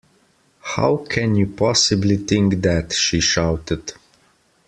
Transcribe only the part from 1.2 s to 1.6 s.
you